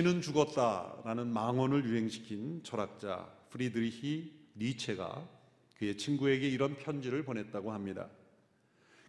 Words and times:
신은 0.00 0.22
죽었다라는 0.22 1.30
망언을 1.30 1.84
유행시킨 1.84 2.62
철학자 2.62 3.30
프리드리히 3.50 4.32
니체가 4.56 5.28
그의 5.76 5.98
친구에게 5.98 6.48
이런 6.48 6.74
편지를 6.78 7.22
보냈다고 7.22 7.70
합니다. 7.70 8.08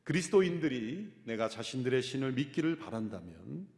그리스도인들이 0.04 1.14
내가 1.24 1.48
자신들의 1.48 2.02
신을 2.02 2.34
믿기를 2.34 2.78
바란다면 2.78 3.70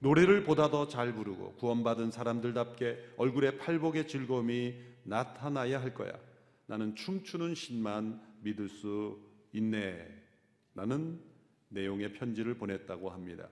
노래를 0.00 0.42
보다 0.42 0.68
더 0.68 0.88
잘 0.88 1.14
부르고 1.14 1.54
구원받은 1.54 2.10
사람들답게 2.10 3.12
얼굴에 3.16 3.58
팔복의 3.58 4.08
즐거움이 4.08 4.74
나타나야 5.04 5.80
할 5.80 5.94
거야. 5.94 6.12
나는 6.66 6.96
춤추는 6.96 7.54
신만 7.54 8.20
믿을 8.40 8.68
수 8.68 9.16
있네. 9.52 10.08
라는 10.74 11.20
내용의 11.68 12.14
편지를 12.14 12.54
보냈다고 12.54 13.10
합니다. 13.10 13.48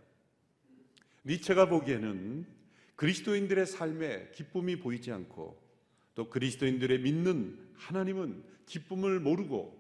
니체가 1.25 1.69
보기에는 1.69 2.58
그리스도인들의 2.99 3.65
삶에 3.65 4.33
기쁨이 4.35 4.75
보이지 4.75 5.13
않고 5.13 5.57
또 6.17 6.29
그리스도인들의 6.29 6.99
믿는 6.99 7.57
하나님은 7.75 8.43
기쁨을 8.67 9.21
모르고 9.21 9.79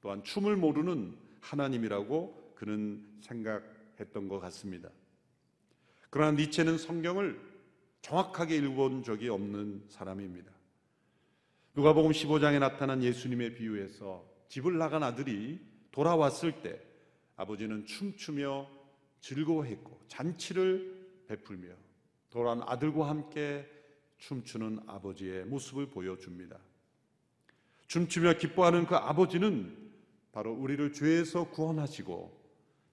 또한 0.00 0.24
춤을 0.24 0.56
모르는 0.56 1.16
하나님이라고 1.40 2.54
그는 2.56 3.06
생각했던 3.20 4.26
것 4.26 4.40
같습니다. 4.40 4.90
그러나 6.10 6.32
니체는 6.32 6.78
성경을 6.78 7.40
정확하게 8.02 8.56
읽어본 8.56 9.04
적이 9.04 9.28
없는 9.28 9.84
사람입니다. 9.88 10.50
누가복음 11.76 12.10
15장에 12.10 12.58
나타난 12.58 13.04
예수님의 13.04 13.54
비유에서 13.54 14.28
집을 14.48 14.78
나간 14.78 15.04
아들이 15.04 15.60
돌아왔을 15.92 16.60
때 16.62 16.80
아버지는 17.36 17.86
춤추며 17.86 18.68
즐거워했고 19.20 20.00
잔치를 20.08 21.22
베풀며 21.28 21.87
돌아온 22.30 22.62
아들과 22.64 23.08
함께 23.08 23.66
춤추는 24.18 24.80
아버지의 24.86 25.44
모습을 25.44 25.86
보여줍니다. 25.86 26.58
춤추며 27.86 28.34
기뻐하는 28.34 28.86
그 28.86 28.96
아버지는 28.96 29.90
바로 30.32 30.52
우리를 30.52 30.92
죄에서 30.92 31.50
구원하시고 31.50 32.38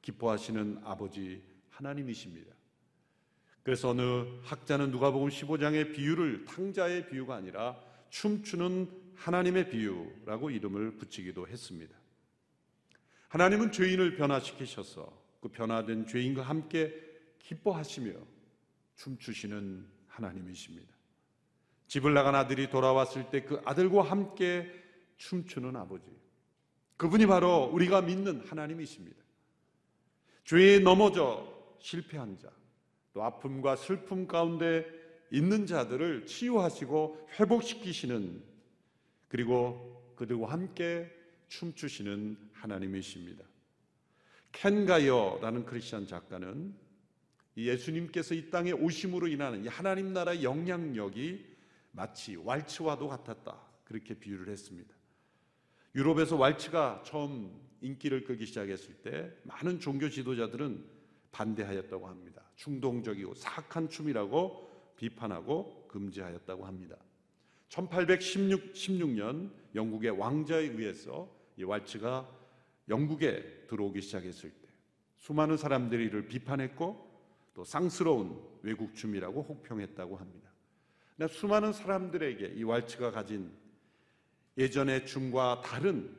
기뻐하시는 0.02 0.82
아버지 0.84 1.44
하나님이십니다. 1.70 2.54
그래서 3.64 3.90
어느 3.90 4.26
학자는 4.44 4.92
누가복음 4.92 5.30
15장의 5.30 5.94
비유를 5.94 6.46
탕자의 6.46 7.10
비유가 7.10 7.36
아니라 7.36 7.80
춤추는 8.10 8.90
하나님의 9.16 9.70
비유라고 9.70 10.52
이름을 10.52 10.98
붙이기도 10.98 11.48
했습니다. 11.48 11.98
하나님은 13.30 13.72
죄인을 13.72 14.16
변화시키셔서 14.16 15.12
그 15.42 15.50
변화된 15.50 16.06
죄인과 16.06 16.44
함께 16.44 16.94
기뻐하시며 17.40 18.14
춤추시는 18.96 19.86
하나님이십니다. 20.08 20.94
집을 21.88 22.14
나간 22.14 22.36
아들이 22.36 22.70
돌아왔을 22.70 23.30
때 23.30 23.46
그 23.46 23.62
아들과 23.66 24.04
함께 24.04 24.72
춤추는 25.18 25.76
아버지. 25.76 26.06
그분이 26.98 27.26
바로 27.26 27.66
우리가 27.66 28.02
믿는 28.02 28.42
하나님이십니다. 28.48 29.18
죄에 30.46 30.80
넘어져 30.80 31.76
실패한 31.80 32.40
자, 32.40 32.50
또 33.14 33.24
아픔과 33.24 33.76
슬픔 33.76 34.28
가운데 34.28 34.86
있는 35.32 35.66
자들을 35.66 36.26
치유하시고 36.26 37.30
회복시키시는 37.40 38.44
그리고 39.28 40.14
그들과 40.16 40.52
함께 40.52 41.12
춤추시는 41.50 42.38
하나님이십니다. 42.54 43.44
켄 44.52 44.86
가이어라는 44.86 45.66
크리스천 45.66 46.08
작가는 46.08 46.74
예수님께서 47.64 48.36
이 48.36 48.50
땅에 48.50 48.72
오심으로 48.72 49.28
인하는 49.28 49.68
하나님 49.68 50.14
나라의 50.14 50.44
영향력이 50.44 51.46
마치 51.92 52.36
왈츠와도 52.36 53.08
같았다. 53.08 53.58
그렇게 53.86 54.14
비유를 54.14 54.50
했습니다. 54.50 54.94
유럽에서 55.96 56.36
왈츠가 56.36 57.04
처음 57.06 57.58
인기를 57.82 58.26
끌기 58.26 58.46
시작했을 58.46 58.96
때 58.96 59.32
많은 59.44 59.80
종교 59.80 60.10
지도자들은 60.10 60.84
반대하였다고 61.32 62.08
합니다. 62.08 62.44
충동적이고 62.56 63.34
사악한 63.36 63.90
춤이라고 63.90 64.94
비판하고 64.98 65.88
금지하였다고 65.88 66.66
합니다. 66.66 66.98
1816, 67.70 69.14
년 69.14 69.54
영국의 69.74 70.12
왕자에 70.12 70.64
의해서 70.64 71.30
이 71.58 71.64
왈츠가 71.64 72.30
영국에 72.90 73.66
들어오기 73.68 74.02
시작했을 74.02 74.52
때 74.52 74.68
수많은 75.18 75.58
사람들이 75.58 76.06
이를 76.06 76.28
비판했고 76.28 77.05
또 77.56 77.64
쌍스러운 77.64 78.38
외국 78.62 78.94
춤이라고 78.94 79.42
혹평했다고 79.42 80.18
합니다. 80.18 80.52
수많은 81.30 81.72
사람들에게 81.72 82.48
이 82.48 82.64
왈츠가 82.64 83.12
가진 83.12 83.52
예전의 84.58 85.06
춤과 85.06 85.62
다른 85.64 86.16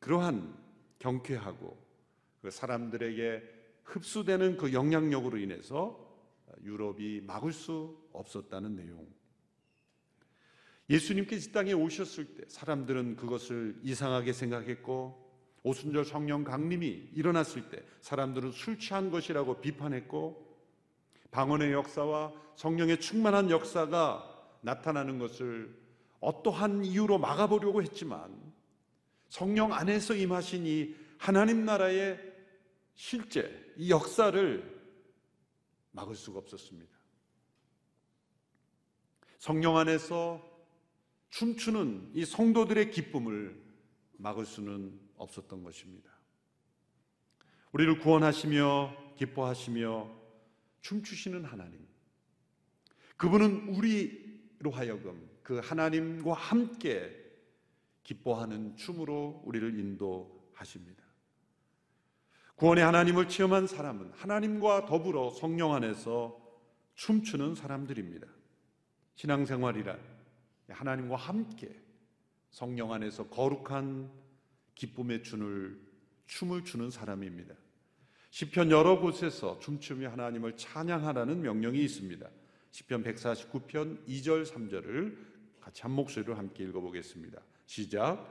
그러한 0.00 0.56
경쾌하고 0.98 1.78
그 2.40 2.50
사람들에게 2.50 3.42
흡수되는 3.84 4.56
그 4.56 4.72
영향력으로 4.72 5.36
인해서 5.36 6.00
유럽이 6.62 7.20
막을 7.20 7.52
수 7.52 7.96
없었다는 8.12 8.74
내용. 8.74 9.06
예수님께서 10.88 11.50
이 11.50 11.52
땅에 11.52 11.72
오셨을 11.74 12.34
때 12.34 12.44
사람들은 12.48 13.16
그것을 13.16 13.78
이상하게 13.82 14.32
생각했고 14.32 15.20
오순절 15.62 16.04
성령 16.06 16.44
강림이 16.44 17.10
일어났을 17.14 17.68
때 17.68 17.82
사람들은 18.00 18.52
술 18.52 18.78
취한 18.78 19.10
것이라고 19.10 19.60
비판했고 19.60 20.51
방언의 21.32 21.72
역사와 21.72 22.32
성령의 22.54 23.00
충만한 23.00 23.50
역사가 23.50 24.58
나타나는 24.60 25.18
것을 25.18 25.76
어떠한 26.20 26.84
이유로 26.84 27.18
막아보려고 27.18 27.82
했지만 27.82 28.52
성령 29.28 29.72
안에서 29.72 30.14
임하신 30.14 30.66
이 30.66 30.94
하나님 31.18 31.64
나라의 31.64 32.20
실제 32.94 33.72
이 33.76 33.90
역사를 33.90 34.80
막을 35.92 36.14
수가 36.14 36.38
없었습니다. 36.38 36.92
성령 39.38 39.78
안에서 39.78 40.40
춤추는 41.30 42.12
이 42.14 42.24
성도들의 42.24 42.90
기쁨을 42.90 43.58
막을 44.18 44.44
수는 44.44 45.00
없었던 45.16 45.64
것입니다. 45.64 46.10
우리를 47.72 47.98
구원하시며 48.00 49.14
기뻐하시며 49.16 50.21
춤추시는 50.82 51.44
하나님. 51.44 51.86
그분은 53.16 53.68
우리로 53.68 54.70
하여금 54.70 55.28
그 55.42 55.58
하나님과 55.58 56.34
함께 56.34 57.18
기뻐하는 58.02 58.76
춤으로 58.76 59.42
우리를 59.44 59.78
인도하십니다. 59.78 61.02
구원의 62.56 62.84
하나님을 62.84 63.28
체험한 63.28 63.66
사람은 63.66 64.12
하나님과 64.12 64.86
더불어 64.86 65.30
성령 65.30 65.72
안에서 65.72 66.40
춤추는 66.94 67.54
사람들입니다. 67.54 68.26
신앙생활이란 69.14 69.98
하나님과 70.68 71.16
함께 71.16 71.80
성령 72.50 72.92
안에서 72.92 73.28
거룩한 73.28 74.10
기쁨의 74.74 75.22
춤을 75.22 75.80
춤을 76.26 76.64
추는 76.64 76.90
사람입니다. 76.90 77.54
시편 78.32 78.70
여러 78.70 78.98
곳에서 78.98 79.58
춤추며 79.58 80.08
하나님을 80.12 80.56
찬양하라는 80.56 81.42
명령이 81.42 81.84
있습니다. 81.84 82.26
시편 82.70 83.04
149편 83.04 84.08
2절 84.08 84.46
3절을 84.46 85.18
같이 85.60 85.82
한 85.82 85.90
목소리로 85.90 86.34
함께 86.34 86.64
읽어 86.64 86.80
보겠습니다. 86.80 87.42
시작. 87.66 88.26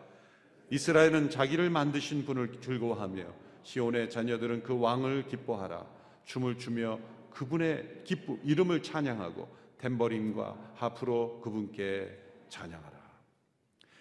이스라엘은 0.71 1.29
자기를 1.29 1.69
만드신 1.69 2.25
분을 2.25 2.61
즐거워하며 2.61 3.31
시온의 3.61 4.09
자녀들은 4.09 4.63
그 4.63 4.75
왕을 4.79 5.27
기뻐하라. 5.27 5.85
춤을 6.25 6.57
추며 6.57 6.99
그분의 7.29 8.01
기쁨, 8.03 8.39
이름을 8.43 8.81
찬양하고 8.81 9.55
탬버린과 9.77 10.71
하프로 10.77 11.41
그분께 11.41 12.09
찬양하라. 12.49 12.99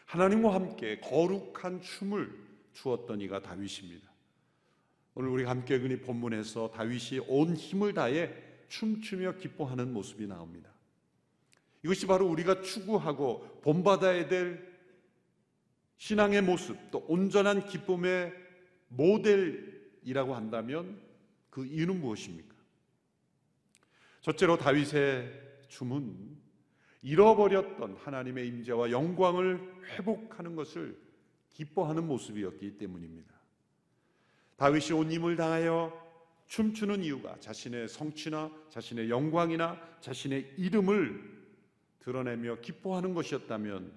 하나님과 0.06 0.54
함께 0.54 0.98
거룩한 1.00 1.82
춤을 1.82 2.32
추었던 2.72 3.20
이가 3.20 3.42
다윗입니다. 3.42 4.09
오늘 5.20 5.32
우리 5.32 5.44
함께 5.44 5.78
그니 5.78 6.00
본문에서 6.00 6.70
다윗이 6.70 7.20
온 7.28 7.54
힘을 7.54 7.92
다해 7.92 8.32
춤추며 8.68 9.36
기뻐하는 9.36 9.92
모습이 9.92 10.26
나옵니다. 10.26 10.70
이것이 11.82 12.06
바로 12.06 12.26
우리가 12.26 12.62
추구하고 12.62 13.60
본받아야 13.60 14.28
될 14.28 14.66
신앙의 15.98 16.40
모습, 16.40 16.90
또 16.90 17.04
온전한 17.06 17.66
기쁨의 17.66 18.32
모델이라고 18.88 20.34
한다면 20.34 20.98
그 21.50 21.66
이유는 21.66 22.00
무엇입니까? 22.00 22.54
첫째로 24.22 24.56
다윗의 24.56 25.30
춤은 25.68 26.38
잃어버렸던 27.02 27.96
하나님의 27.96 28.48
임재와 28.48 28.90
영광을 28.90 29.82
회복하는 29.84 30.56
것을 30.56 30.98
기뻐하는 31.50 32.06
모습이었기 32.06 32.78
때문입니다. 32.78 33.39
다윗이 34.60 34.92
온 34.92 35.10
힘을 35.10 35.36
다하여 35.36 35.90
춤추는 36.46 37.02
이유가 37.02 37.34
자신의 37.40 37.88
성취나 37.88 38.50
자신의 38.68 39.08
영광이나 39.08 39.80
자신의 40.02 40.52
이름을 40.58 41.48
드러내며 42.00 42.60
기뻐하는 42.60 43.14
것이었다면 43.14 43.90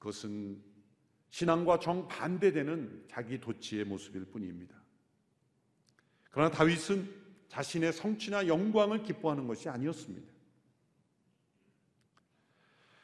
그것은 0.00 0.60
신앙과 1.30 1.78
정반대되는 1.78 3.04
자기 3.06 3.38
도취의 3.38 3.84
모습일 3.84 4.24
뿐입니다. 4.24 4.74
그러나 6.32 6.50
다윗은 6.50 7.08
자신의 7.46 7.92
성취나 7.92 8.48
영광을 8.48 9.04
기뻐하는 9.04 9.46
것이 9.46 9.68
아니었습니다. 9.68 10.32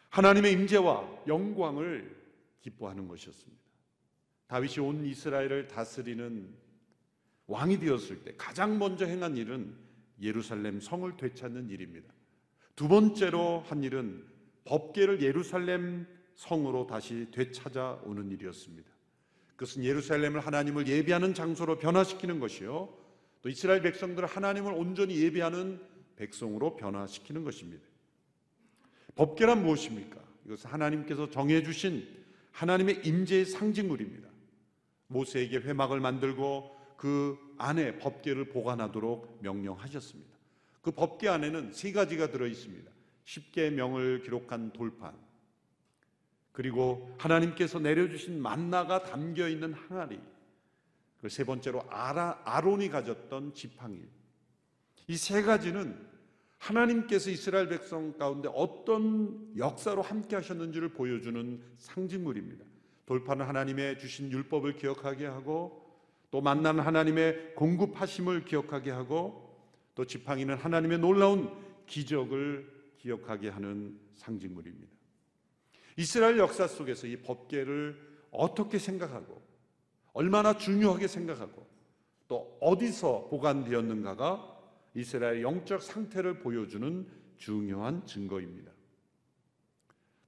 하나님의 0.09 0.53
임재와 0.55 1.27
영광을 1.29 2.21
기뻐하는 2.61 3.07
것이었습니다. 3.07 3.63
다윗이 4.49 4.81
온 4.81 5.05
이스라엘을 5.05 5.69
다스리는 5.69 6.68
왕이 7.49 7.81
되었을 7.81 8.23
때 8.23 8.35
가장 8.37 8.79
먼저 8.79 9.05
행한 9.05 9.37
일은 9.37 9.75
예루살렘 10.21 10.81
성을 10.81 11.17
되찾는 11.17 11.71
일입니다. 11.71 12.13
두 12.77 12.89
번째로 12.89 13.65
한 13.67 13.83
일은 13.83 14.25
법계를 14.65 15.23
예루살렘 15.23 16.07
성으로 16.35 16.87
다시 16.87 17.27
되찾아오는 17.33 18.31
일이었습니다. 18.31 18.89
그것은 19.57 19.83
예루살렘을 19.83 20.41
하나님을 20.41 20.87
예배하는 20.87 21.35
장소로 21.35 21.79
변화시키는 21.79 22.39
것이요. 22.39 22.95
또 23.43 23.49
이스라엘 23.49 23.83
백성들을 23.83 24.29
하나님을 24.29 24.73
온전히 24.73 25.17
예배하는 25.21 25.81
백성으로 26.17 26.77
변화시키는 26.77 27.45
것입니다. 27.45 27.85
법계란 29.17 29.65
무엇입니까? 29.65 30.21
이것은 30.47 30.71
하나님께서 30.71 31.31
정해 31.31 31.63
주신 31.63 32.07
하나님의 32.53 33.03
임재의 33.05 33.47
상징물입니다. 33.47 34.29
모세에게 35.09 35.59
회막을 35.59 35.99
만들고 36.01 36.78
그 36.99 37.39
안에 37.57 37.99
법계를 37.99 38.51
보관하도록 38.51 39.39
명령하셨습니다. 39.41 40.37
그 40.83 40.91
법계 40.91 41.29
안에는 41.29 41.73
세 41.73 41.93
가지가 41.93 42.31
들어 42.31 42.47
있습니다. 42.47 42.91
10개 43.25 43.71
명을 43.71 44.23
기록한 44.23 44.73
돌판, 44.73 45.15
그리고 46.53 47.15
하나님께서 47.19 47.79
내려주신 47.79 48.43
만나가 48.43 49.05
담겨 49.05 49.49
있는 49.49 49.73
항아리, 49.73 50.19
그 51.21 51.29
세 51.29 51.45
번째로 51.45 51.85
아라, 51.91 52.41
아론이 52.45 52.89
가졌던 52.91 53.55
지팡이. 53.55 54.03
이 55.09 55.17
세 55.17 55.43
가지는 55.43 56.07
하나님께서 56.59 57.31
이스라엘 57.31 57.69
백성 57.69 58.13
가운데 58.19 58.49
어떤 58.53 59.53
역사로 59.57 60.03
함께 60.03 60.35
하셨는지를 60.37 60.89
보여주는 60.91 61.63
상징물입니다. 61.77 62.65
돌판은 63.07 63.47
하나님의 63.47 63.99
주신 64.01 64.33
율법을 64.33 64.75
기억하게 64.77 65.27
하고 65.27 65.88
또 66.31 66.41
만난 66.41 66.79
하나님의 66.79 67.55
공급하심을 67.55 68.45
기억하게 68.45 68.91
하고 68.91 69.49
또 69.95 70.05
지팡이는 70.05 70.57
하나님의 70.57 70.99
놀라운 70.99 71.51
기적을 71.87 72.71
기억하게 72.99 73.49
하는 73.49 73.99
상징물입니다. 74.15 74.93
이스라엘 75.97 76.39
역사 76.39 76.67
속에서 76.67 77.07
이 77.07 77.17
법계를 77.17 78.09
어떻게 78.31 78.79
생각하고 78.79 79.43
얼마나 80.13 80.57
중요하게 80.57 81.09
생각하고 81.09 81.67
또 82.29 82.59
어디서 82.61 83.29
보관되었는가가 83.31 84.57
이스라엘의 84.95 85.43
영적 85.43 85.83
상태를 85.83 86.41
보여주는 86.41 87.09
중요한 87.37 88.05
증거입니다. 88.05 88.73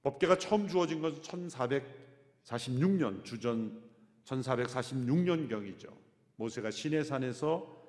법계가 0.03 0.37
처음 0.37 0.67
주어진 0.67 1.01
것은 1.01 1.21
1446년 1.21 3.23
주전 3.23 3.90
1446년경이죠. 4.31 5.91
모세가 6.37 6.71
시내산에서 6.71 7.81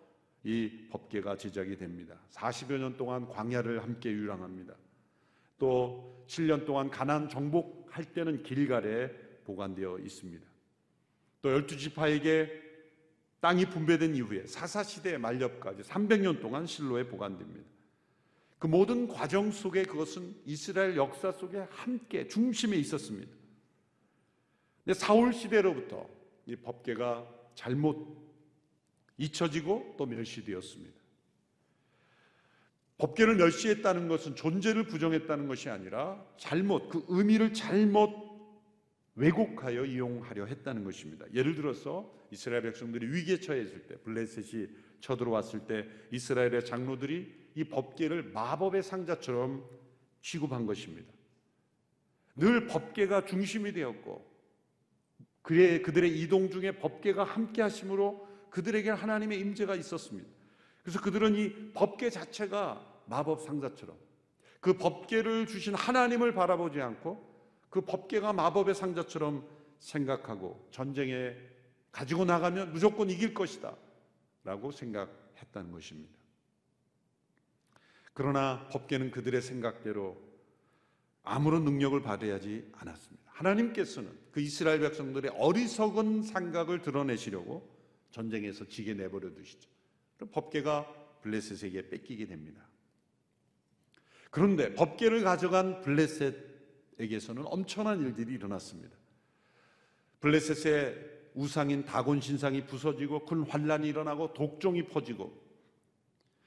이 0.45 0.89
법계가 0.91 1.37
제작이 1.37 1.77
됩니다. 1.77 2.19
40여 2.31 2.79
년 2.79 2.97
동안 2.97 3.29
광야를 3.29 3.83
함께 3.83 4.11
유랑합니다. 4.11 4.75
또 5.59 6.25
7년 6.27 6.67
동안 6.67 6.91
가난 6.91 7.29
정복할 7.29 8.05
때는 8.13 8.43
길갈에 8.43 9.09
보관되어 9.45 9.99
있습니다. 9.99 10.45
또 11.41 11.49
12지파에게 11.49 12.63
땅이 13.41 13.67
분배된 13.67 14.15
이후에 14.17 14.47
사사 14.47 14.83
시대 14.83 15.19
말렵까지 15.19 15.83
300년 15.83 16.41
동안 16.41 16.67
실로에 16.67 17.07
보관됩니다. 17.07 17.69
그 18.59 18.69
모든 18.69 19.09
과정 19.09 19.51
속에 19.51 19.83
그것은 19.83 20.37
이스라엘 20.47 20.97
역사 20.97 21.33
속에 21.33 21.67
함께 21.71 22.29
중심에 22.29 22.77
있었습니다. 22.77 23.33
근데 24.85 24.99
사울 24.99 25.33
시대로부터 25.33 26.09
이 26.47 26.57
법계가 26.57 27.29
잘못 27.55 28.17
잊혀지고 29.19 29.95
또 29.97 30.07
멸시되었습니다. 30.07 31.01
법계를 32.99 33.37
멸시했다는 33.37 34.09
것은 34.09 34.37
존재를 34.37 34.87
부정했다는 34.87 35.49
것이 35.49 35.69
아니라 35.69 36.25
잘못 36.37 36.89
그 36.89 37.05
의미를 37.09 37.53
잘못 37.53 38.31
왜곡하여 39.15 39.85
이용하려 39.85 40.47
했다는 40.47 40.85
것입니다. 40.85 41.27
예를 41.35 41.55
들어서 41.55 42.13
이스라엘 42.31 42.63
백성들이 42.63 43.07
위기에 43.13 43.41
처했을 43.41 43.87
때 43.87 43.97
블레셋이 43.97 44.69
쳐들어왔을 45.01 45.67
때 45.67 45.87
이스라엘의 46.13 46.65
장로들이 46.65 47.43
이 47.57 47.65
법계를 47.65 48.31
마법의 48.33 48.83
상자처럼 48.83 49.65
취급한 50.23 50.65
것입니다. 50.65 51.13
늘 52.37 52.67
법계가 52.67 53.27
중심이 53.27 53.73
되었고 53.73 54.32
그의 55.43 55.83
그들의 55.83 56.19
이동 56.21 56.51
중에 56.51 56.79
법계가 56.79 57.25
함께 57.25 57.63
하심으로 57.63 58.29
그들에게 58.51 58.91
하나님의 58.91 59.41
임재가 59.41 59.75
있었습니다. 59.77 60.29
그래서 60.83 61.01
그들은 61.01 61.35
이 61.35 61.73
법계 61.73 62.11
자체가 62.11 63.05
마법 63.07 63.43
상자처럼 63.43 63.97
그 64.61 64.75
법계를 64.75 65.47
주신 65.47 65.75
하나님을 65.75 66.35
바라보지 66.35 66.81
않고 66.81 67.31
그 67.71 67.81
법계가 67.81 68.33
마법의 68.33 68.75
상자처럼 68.75 69.47
생각하고 69.79 70.69
전쟁에 70.71 71.35
가지고 71.91 72.25
나가면 72.25 72.73
무조건 72.73 73.11
이길 73.11 73.35
것이다. 73.35 73.77
라고 74.45 74.73
생각했다는 74.73 75.71
것입니다. 75.71 76.13
그러나 78.13 78.69
법계는 78.73 79.11
그들의 79.11 79.41
생각대로 79.41 80.17
아무런 81.23 81.65
능력을 81.65 82.01
발휘하지 82.03 82.71
않았습니다. 82.73 83.23
하나님께서는 83.33 84.11
그 84.31 84.41
이스라엘 84.41 84.81
백성들의 84.81 85.33
어리석은 85.37 86.23
생각을 86.23 86.83
드러내시려고 86.83 87.69
전쟁에서 88.11 88.67
지게 88.69 88.95
내버려 88.95 89.33
두시죠. 89.35 89.69
법계가 90.31 91.21
블레셋에게 91.23 91.89
뺏기게 91.89 92.27
됩니다. 92.27 92.67
그런데 94.31 94.75
법계를 94.75 95.23
가져간 95.23 95.83
블레셋 95.83 96.53
에게서는 96.99 97.45
엄청난 97.47 98.01
일들이 98.01 98.35
일어났습니다. 98.35 98.97
블레셋의 100.21 101.11
우상인 101.35 101.85
다곤 101.85 102.21
신상이 102.21 102.67
부서지고 102.67 103.25
큰 103.25 103.43
환란이 103.43 103.89
일어나고 103.89 104.35
독종이 104.35 104.87
퍼지고 104.87 105.43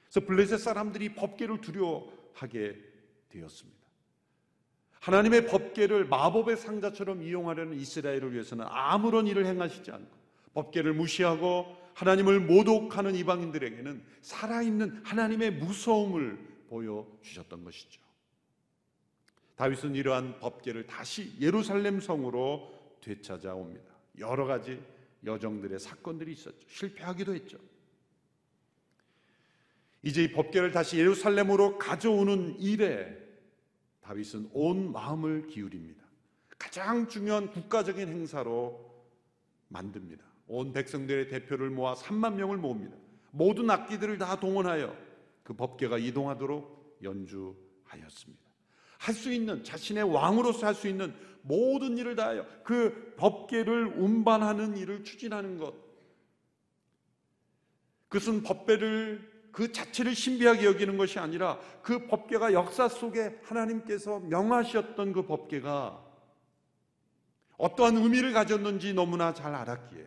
그래서 0.04 0.26
블레셋 0.26 0.60
사람들이 0.60 1.14
법계를 1.14 1.60
두려워하게 1.60 2.80
되었습니다. 3.28 3.75
하나님의 5.06 5.46
법계를 5.46 6.06
마법의 6.06 6.56
상자처럼 6.56 7.22
이용하려는 7.22 7.78
이스라엘을 7.78 8.32
위해서는 8.32 8.66
아무런 8.68 9.28
일을 9.28 9.46
행하시지 9.46 9.92
않고 9.92 10.10
법계를 10.52 10.94
무시하고 10.94 11.76
하나님을 11.94 12.40
모독하는 12.40 13.14
이방인들에게는 13.14 14.02
살아있는 14.20 15.02
하나님의 15.04 15.52
무서움을 15.52 16.36
보여주셨던 16.68 17.62
것이죠. 17.62 18.00
다윗은 19.54 19.94
이러한 19.94 20.40
법계를 20.40 20.88
다시 20.88 21.32
예루살렘 21.40 22.00
성으로 22.00 22.74
되찾아옵니다. 23.00 23.86
여러 24.18 24.44
가지 24.44 24.82
여정들의 25.24 25.78
사건들이 25.78 26.32
있었죠. 26.32 26.66
실패하기도 26.66 27.32
했죠. 27.32 27.58
이제 30.02 30.24
이 30.24 30.32
법계를 30.32 30.72
다시 30.72 30.98
예루살렘으로 30.98 31.78
가져오는 31.78 32.58
일에 32.58 33.25
다윗은 34.06 34.50
온 34.52 34.92
마음을 34.92 35.48
기울입니다. 35.48 36.00
가장 36.58 37.08
중요한 37.08 37.50
국가적인 37.50 38.08
행사로 38.08 38.80
만듭니다. 39.68 40.24
온 40.46 40.72
백성들의 40.72 41.28
대표를 41.28 41.70
모아 41.70 41.94
3만 41.94 42.34
명을 42.34 42.56
모읍니다. 42.56 42.96
모든 43.32 43.68
악기들을 43.68 44.16
다 44.18 44.38
동원하여 44.38 44.96
그 45.42 45.54
법계가 45.54 45.98
이동하도록 45.98 47.00
연주하였습니다. 47.02 48.46
할 48.98 49.14
수 49.14 49.32
있는 49.32 49.62
자신의 49.64 50.04
왕으로서 50.04 50.66
할 50.68 50.74
수 50.74 50.86
있는 50.88 51.12
모든 51.42 51.98
일을 51.98 52.14
다하여 52.14 52.46
그 52.62 53.14
법계를 53.16 53.98
운반하는 53.98 54.76
일을 54.76 55.02
추진하는 55.02 55.58
것. 55.58 55.74
그것은 58.08 58.44
법배를 58.44 59.35
그 59.56 59.72
자체를 59.72 60.14
신비하게 60.14 60.66
여기는 60.66 60.98
것이 60.98 61.18
아니라 61.18 61.58
그 61.80 62.06
법계가 62.08 62.52
역사 62.52 62.90
속에 62.90 63.40
하나님께서 63.42 64.20
명하셨던 64.20 65.14
그 65.14 65.24
법계가 65.24 66.04
어떠한 67.56 67.96
의미를 67.96 68.34
가졌는지 68.34 68.92
너무나 68.92 69.32
잘 69.32 69.54
알았기에 69.54 70.06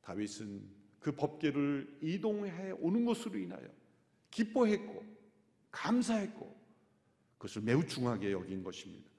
다윗은 0.00 0.62
그 0.98 1.12
법궤를 1.12 1.98
이동해 2.00 2.70
오는 2.78 3.04
것으로 3.04 3.38
인하여 3.38 3.68
기뻐했고 4.30 5.04
감사했고 5.70 6.58
그것을 7.36 7.60
매우 7.60 7.86
중하게 7.86 8.32
여긴 8.32 8.64
것입니다. 8.64 9.10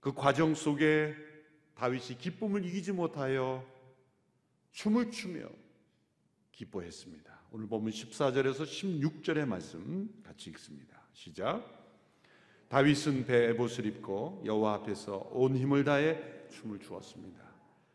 그 0.00 0.12
과정 0.12 0.54
속에 0.54 1.14
다윗이 1.74 2.18
기쁨을 2.18 2.66
이기지 2.66 2.92
못하여 2.92 3.66
춤을 4.72 5.10
추며 5.10 5.48
기뻐했습니다. 6.52 7.33
오늘 7.56 7.68
보면 7.68 7.92
14절에서 7.92 8.62
16절의 8.64 9.46
말씀 9.46 10.08
같이 10.26 10.50
읽습니다. 10.50 10.96
시작. 11.12 11.62
다윗은 12.66 13.26
배에 13.26 13.50
옷을 13.52 13.86
입고 13.86 14.42
여호와 14.44 14.74
앞에서 14.74 15.28
온 15.30 15.56
힘을 15.56 15.84
다해 15.84 16.18
춤을 16.50 16.80
추었습니다. 16.80 17.38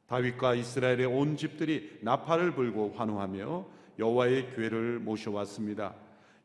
다윗과 0.08 0.56
이스라엘의 0.56 1.08
온 1.08 1.36
집들이 1.36 2.00
나팔을 2.00 2.56
불고 2.56 2.94
환호하며 2.96 3.66
여호와의 4.00 4.56
궤를 4.56 5.00
모셔왔습니다. 5.00 5.94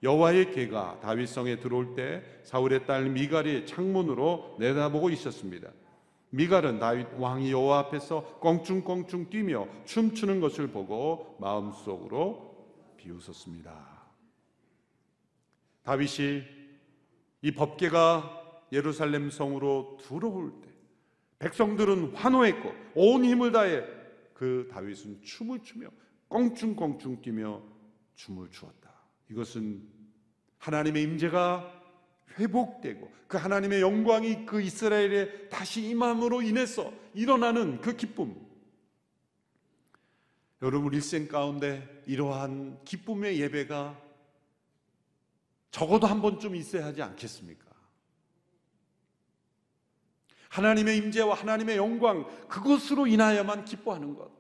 여호와의 0.03 0.51
궤가 0.51 0.99
다윗 0.99 1.29
성에 1.29 1.61
들어올 1.61 1.95
때 1.95 2.21
사울의 2.43 2.85
딸 2.85 3.09
미갈이 3.11 3.67
창문으로 3.67 4.57
내다보고 4.59 5.11
있었습니다. 5.11 5.71
미갈은 6.31 6.81
다윗 6.81 7.07
왕이 7.17 7.53
여호와 7.53 7.79
앞에서 7.79 8.41
껑충껑충 8.41 9.31
뛰며 9.31 9.69
춤추는 9.85 10.41
것을 10.41 10.67
보고 10.67 11.37
마음속으로 11.39 12.54
비웃었습니다. 13.05 14.05
다윗이 15.83 16.43
이 17.43 17.53
법궤가 17.53 18.63
예루살렘 18.73 19.31
성으로 19.31 19.99
들어올 20.03 20.53
때 20.63 20.69
백성들은 21.39 22.15
환호했고 22.15 22.73
온 22.95 23.25
힘을 23.25 23.53
다해 23.53 23.85
그 24.33 24.69
다윗은 24.73 25.23
춤을 25.23 25.63
추며 25.63 25.89
껑충껑충 26.29 27.21
뛰며 27.21 27.63
춤을 28.15 28.51
추었다. 28.51 28.93
이것은 29.31 29.87
하나님의 30.59 31.03
임재가 31.03 31.83
회복되고 32.39 33.13
그 33.29 33.37
하나님의 33.37 33.83
영광이 33.83 34.47
그 34.47 34.61
이스라엘에 34.61 35.49
다시 35.51 35.89
임함으로 35.89 36.43
인해서 36.43 36.93
일어나는 37.13 37.81
그 37.81 37.95
기쁨. 37.97 38.35
여러분 40.65 40.95
일생 40.95 41.29
가운데 41.29 42.03
이러한 42.07 42.83
기쁨의 42.87 43.39
예배가 43.39 44.01
적어도 45.71 46.07
한 46.07 46.23
번쯤 46.23 46.57
있어야 46.57 46.87
하지 46.87 47.03
않겠습니까? 47.03 47.67
하나님의 50.49 50.97
임재와 50.97 51.35
하나님의 51.35 51.77
영광 51.77 52.25
그것으로 52.49 53.07
인하여만 53.07 53.67
기뻐하는 53.67 54.15
것. 54.15 54.31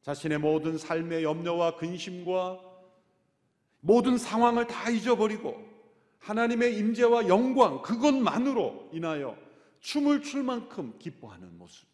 자신의 0.00 0.38
모든 0.38 0.76
삶의 0.76 1.22
염려와 1.22 1.76
근심과 1.76 2.58
모든 3.78 4.18
상황을 4.18 4.66
다 4.66 4.90
잊어버리고 4.90 5.64
하나님의 6.18 6.76
임재와 6.76 7.28
영광 7.28 7.82
그것만으로 7.82 8.90
인하여 8.92 9.38
춤을 9.78 10.22
출 10.22 10.42
만큼 10.42 10.98
기뻐하는 10.98 11.56
모습. 11.56 11.91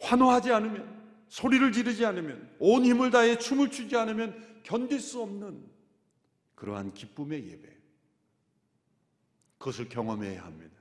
환호하지 0.00 0.52
않으면 0.52 0.96
소리를 1.28 1.72
지르지 1.72 2.04
않으면 2.04 2.54
온 2.58 2.84
힘을 2.84 3.10
다해 3.10 3.38
춤을 3.38 3.70
추지 3.70 3.96
않으면 3.96 4.60
견딜 4.62 5.00
수 5.00 5.20
없는 5.22 5.64
그러한 6.54 6.94
기쁨의 6.94 7.48
예배. 7.48 7.76
그것을 9.58 9.88
경험해야 9.88 10.44
합니다. 10.44 10.74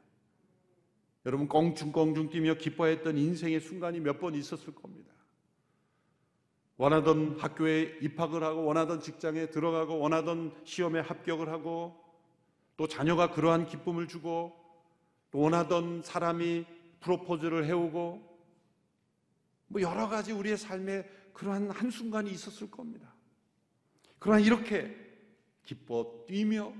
여러분 1.25 1.47
껑충껑충 1.47 2.29
뛰며 2.29 2.55
기뻐했던 2.55 3.17
인생의 3.17 3.59
순간이 3.59 3.99
몇 3.99 4.19
번 4.19 4.35
있었을 4.35 4.75
겁니다. 4.75 5.13
원하던 6.77 7.37
학교에 7.39 7.97
입학을 8.01 8.43
하고 8.43 8.65
원하던 8.65 8.99
직장에 8.99 9.49
들어가고 9.49 9.97
원하던 9.97 10.53
시험에 10.65 10.99
합격을 10.99 11.49
하고 11.49 11.95
또 12.77 12.87
자녀가 12.87 13.31
그러한 13.31 13.65
기쁨을 13.65 14.07
주고 14.07 14.53
또 15.31 15.39
원하던 15.39 16.01
사람이 16.03 16.65
프로포즈를 16.99 17.65
해오고 17.65 18.34
뭐 19.67 19.81
여러 19.81 20.07
가지 20.07 20.31
우리의 20.31 20.57
삶에 20.57 21.03
그러한 21.33 21.69
한순간이 21.69 22.31
있었을 22.31 22.71
겁니다. 22.71 23.13
그러나 24.19 24.39
이렇게 24.39 24.95
기뻐 25.63 26.25
뛰며 26.27 26.73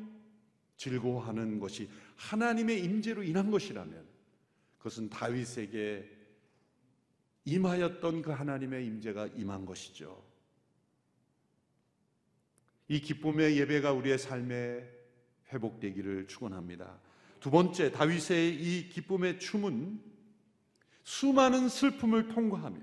즐거워하는 0.78 1.60
것이 1.60 1.90
하나님의 2.16 2.84
임재로 2.84 3.24
인한 3.24 3.52
것이라면 3.52 4.06
그것은 4.78 5.10
다윗에게 5.10 6.12
임하였던 7.46 8.22
그 8.22 8.32
하나님의 8.32 8.86
임재가 8.86 9.28
임한 9.28 9.66
것이죠. 9.66 10.24
이 12.88 13.02
기쁨의 13.02 13.58
예배가 13.58 13.94
우리의 13.94 14.18
삶에 14.18 14.88
회복되기를 15.52 16.28
축원합니다. 16.28 17.00
두 17.40 17.52
번째 17.52 17.92
다윗의 17.92 18.56
이 18.56 18.90
기쁨의 18.90 19.40
춤은 19.40 20.15
수많은 21.06 21.70
슬픔을 21.70 22.28
통과하며 22.30 22.80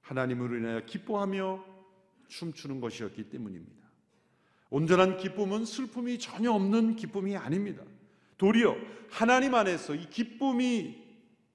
하나님으로 0.00 0.56
인하여 0.56 0.84
기뻐하며 0.86 1.64
춤추는 2.28 2.80
것이었기 2.80 3.28
때문입니다. 3.28 3.82
온전한 4.70 5.18
기쁨은 5.18 5.64
슬픔이 5.66 6.18
전혀 6.18 6.50
없는 6.52 6.96
기쁨이 6.96 7.36
아닙니다. 7.36 7.82
도리어 8.38 8.76
하나님 9.10 9.54
안에서 9.54 9.94
이 9.94 10.08
기쁨이 10.08 11.02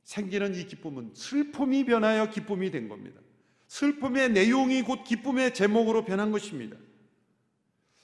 생기는 0.03 0.55
이 0.55 0.67
기쁨은 0.67 1.11
슬픔이 1.15 1.85
변하여 1.85 2.29
기쁨이 2.29 2.69
된 2.69 2.89
겁니다. 2.89 3.19
슬픔의 3.67 4.31
내용이 4.31 4.81
곧 4.83 5.03
기쁨의 5.03 5.53
제목으로 5.53 6.05
변한 6.05 6.31
것입니다. 6.31 6.77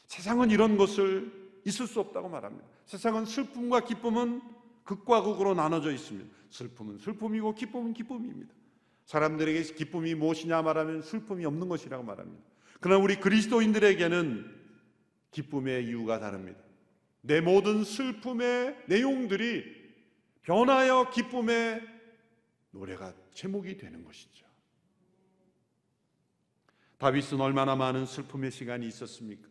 세상은 0.08 0.52
이런 0.52 0.78
것을 0.78 1.32
있을 1.66 1.86
수 1.86 2.00
없다고 2.00 2.30
말합니다. 2.30 2.66
세상은 2.86 3.26
슬픔과 3.26 3.82
기쁨은 3.82 4.42
극과 4.84 5.22
극으로 5.24 5.54
나눠져 5.54 5.92
있습니다. 5.92 6.30
슬픔은 6.50 7.00
슬픔이고 7.00 7.56
기쁨은 7.56 7.94
기쁨입니다. 7.94 8.54
사람들에게 9.06 9.74
기쁨이 9.74 10.16
무엇이냐 10.16 10.62
말하면 10.62 11.02
슬픔이 11.02 11.46
없는 11.46 11.68
것이라고 11.68 12.04
말합니다. 12.04 12.44
그러나 12.80 13.04
우리 13.04 13.16
그리스도인들에게는 13.20 14.64
기쁨의 15.32 15.88
이유가 15.88 16.20
다릅니다. 16.20 16.60
내 17.22 17.42
모든 17.42 17.84
슬픔의 17.84 18.84
내용들이 18.88 19.64
변하여 20.42 21.10
기쁨의 21.10 21.82
노래가 22.72 23.14
제목이 23.34 23.78
되는 23.78 24.04
것이죠. 24.04 24.46
다윗은 26.98 27.40
얼마나 27.42 27.76
많은 27.76 28.06
슬픔의 28.06 28.52
시간이 28.52 28.88
있었습니까? 28.88 29.50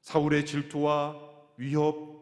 사울의 0.00 0.44
질투와 0.46 1.16
위협, 1.56 2.13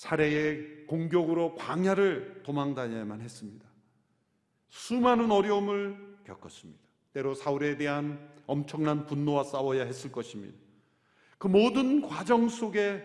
살해의 0.00 0.86
공격으로 0.86 1.54
광야를 1.56 2.40
도망 2.42 2.74
다녀야만 2.74 3.20
했습니다. 3.20 3.68
수많은 4.70 5.30
어려움을 5.30 6.16
겪었습니다. 6.24 6.80
때로 7.12 7.34
사울에 7.34 7.76
대한 7.76 8.18
엄청난 8.46 9.04
분노와 9.04 9.44
싸워야 9.44 9.84
했을 9.84 10.10
것입니다. 10.10 10.56
그 11.36 11.48
모든 11.48 12.00
과정 12.00 12.48
속에 12.48 13.04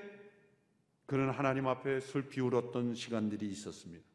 그는 1.06 1.32
하나님 1.32 1.68
앞에 1.68 2.00
슬피 2.00 2.40
울었던 2.40 2.96
시간들이 2.96 3.46
있었습니다. 3.48 4.06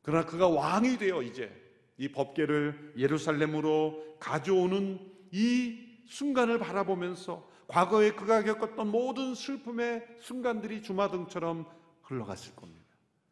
그러나 0.00 0.24
그가 0.24 0.48
왕이 0.48 0.96
되어 0.96 1.22
이제 1.22 1.52
이 1.98 2.08
법계를 2.08 2.94
예루살렘으로 2.96 4.16
가져오는 4.18 5.00
이 5.32 5.98
순간을 6.06 6.58
바라보면서 6.60 7.46
과거에 7.68 8.12
그가 8.12 8.42
겪었던 8.42 8.88
모든 8.88 9.34
슬픔의 9.34 10.06
순간들이 10.20 10.82
주마등처럼 10.82 11.66
흘러갔을 12.02 12.54
겁니다. 12.54 12.84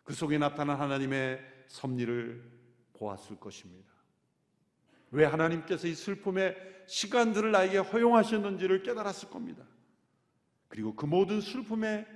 그 0.05 0.15
속에 0.15 0.39
나타난 0.39 0.81
하나님의 0.81 1.41
섭리를 1.69 2.51
보았을 2.95 3.37
것입니다. 3.37 3.93
왜 5.11 5.25
하나님께서 5.25 5.87
이 5.87 5.95
슬픔의 5.95 6.57
시간들을 6.87 7.53
나에게 7.53 7.79
허용하셨는지를 7.79 8.83
깨달았을 8.83 9.31
겁니다. 9.31 9.65
그리고 10.69 10.95
그 10.97 11.05
모든 11.05 11.41
슬픔의 11.41 12.07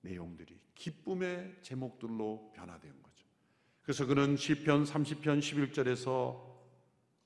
내용들이 0.00 0.58
기쁨의 0.74 1.56
제목들로 1.62 2.52
변화된 2.54 2.90
거예요. 2.90 3.04
그래서 3.82 4.06
그는 4.06 4.36
시편 4.36 4.84
30편 4.84 5.40
11절에서 5.40 6.42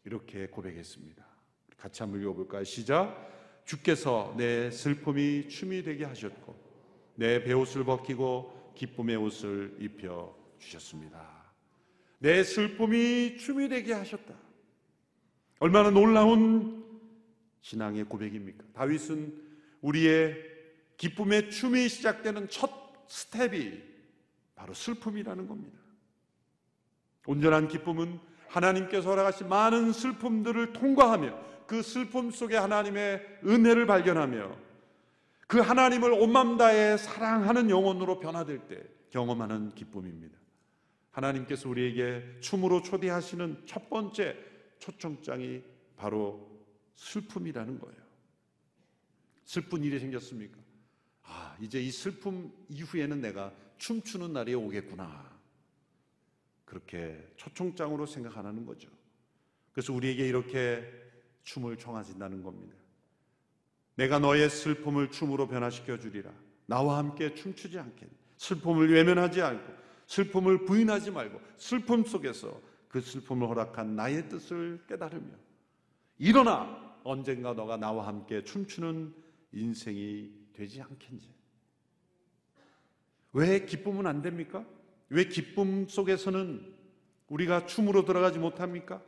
이렇게 0.05 0.49
고백했습니다. 0.49 1.25
같이 1.77 2.03
한번 2.03 2.21
읽어볼까요? 2.21 2.65
시작. 2.65 3.38
주께서 3.69 4.35
내 4.39 4.71
슬픔이 4.71 5.47
춤이 5.47 5.83
되게 5.83 6.07
하셨고 6.07 6.59
내 7.17 7.45
배옷을 7.45 7.85
벗기고 7.85 8.73
기쁨의 8.75 9.17
옷을 9.17 9.77
입혀 9.79 10.35
주셨습니다. 10.59 11.53
내 12.19 12.43
슬픔이 12.43 13.37
춤이 13.37 13.69
되게 13.69 13.93
하셨다. 13.93 14.33
얼마나 15.59 15.91
놀라운 15.91 16.83
신앙의 17.61 18.05
고백입니까? 18.05 18.65
다윗은 18.73 19.39
우리의 19.83 20.37
기쁨의 20.97 21.51
춤이 21.51 21.91
시작되는 21.91 22.49
첫 22.49 22.71
스텝이 23.07 23.83
바로 24.55 24.73
슬픔이라는 24.73 25.47
겁니다. 25.47 25.79
온전한 27.27 27.69
기쁨은 27.69 28.19
하나님께서 28.47 29.11
허락하신 29.11 29.51
많은 29.51 29.93
슬픔들을 29.93 30.73
통과하며 30.73 31.49
그 31.69 31.83
슬픔 31.83 32.31
속에 32.31 32.57
하나님의 32.57 33.41
은혜를 33.45 33.87
발견하며 33.87 34.59
그 35.47 35.59
하나님을 35.61 36.13
온맘 36.13 36.57
다해 36.57 36.97
사랑하는 36.97 37.69
영혼으로 37.69 38.21
변화될 38.21 38.67
때 38.67 38.83
경험하는 39.11 39.75
기쁨입니다. 39.75 40.39
하나님께서 41.11 41.69
우리에게 41.69 42.41
춤으로 42.41 42.81
초대하시는 42.81 43.65
첫 43.67 43.91
번째 43.91 44.35
초청장이 44.79 45.63
바로 45.95 46.49
슬픔이라는 46.95 47.79
거예요. 47.79 47.99
슬픈 49.45 49.85
일이 49.85 49.99
생겼습니까? 49.99 50.59
아, 51.25 51.55
이제 51.61 51.83
이 51.83 51.91
슬픔 51.91 52.51
이후에는 52.71 53.21
내가 53.21 53.53
춤추는 53.77 54.33
날이 54.33 54.55
오겠구나. 54.55 55.39
그렇게 56.65 57.31
초청장으로 57.37 58.07
생각하는 58.07 58.65
거죠. 58.65 58.89
그래서 59.73 59.93
우리에게 59.93 60.27
이렇게 60.27 61.08
춤을 61.49 61.79
청하신다는 61.79 62.43
겁니다. 62.43 62.77
내가 63.95 64.19
너의 64.19 64.51
슬픔을 64.51 65.11
춤으로 65.11 65.49
변화시켜 65.49 65.99
주리라. 65.99 66.31
나와 66.67 66.99
함께 66.99 67.35
춤추지 67.35 67.79
않겠니? 67.79 68.13
슬픔을 68.37 68.93
외면하지 68.93 69.43
않고 69.43 69.73
슬픔을 70.07 70.65
부인하지 70.65 71.11
말고 71.11 71.41
슬픔 71.57 72.05
속에서 72.05 72.61
그 72.89 73.01
슬픔을 73.01 73.49
허락한 73.49 73.97
나의 73.97 74.29
뜻을 74.29 74.85
깨달으며 74.87 75.29
일어나 76.19 76.97
언젠가 77.03 77.55
너가 77.55 77.77
나와 77.77 78.07
함께 78.07 78.45
춤추는 78.45 79.15
인생이 79.53 80.31
되지 80.53 80.83
않겠니? 80.83 81.35
왜 83.33 83.65
기쁨은 83.65 84.07
안 84.07 84.23
됩니까? 84.23 84.65
왜 85.09 85.25
기쁨 85.25 85.87
속에서는 85.89 86.75
우리가 87.29 87.67
춤으로 87.67 88.05
들어가지 88.05 88.39
못합니까? 88.39 89.03